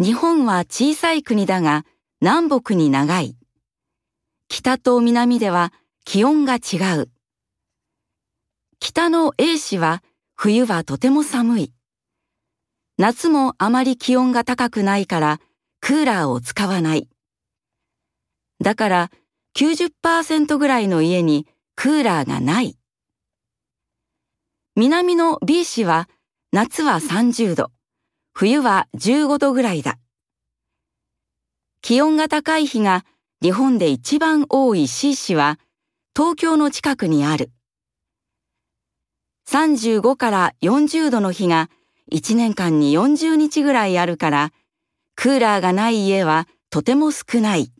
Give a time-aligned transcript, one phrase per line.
[0.00, 1.84] 日本は小さい国だが
[2.20, 3.36] 南北に長い。
[4.48, 5.72] 北と南では
[6.04, 7.10] 気温が違う。
[8.80, 10.02] 北の A 市は
[10.34, 11.72] 冬はとても寒い。
[12.98, 15.40] 夏もあまり気温が高くないから
[15.80, 17.08] クーラーを使わない。
[18.60, 19.10] だから
[19.56, 22.76] 90%ぐらいの家にクーラーがない。
[24.74, 26.08] 南の B 市は
[26.50, 27.70] 夏は30度、
[28.36, 30.00] 冬は15度ぐらいだ。
[31.82, 33.04] 気温が高い日が
[33.40, 35.60] 日本で一番多い C 市は
[36.16, 37.52] 東京の近くにある。
[39.48, 41.70] 35から40度の日が
[42.10, 44.52] 1年間に40日ぐらいあるから、
[45.14, 47.70] クーラーがない家はとても少ない。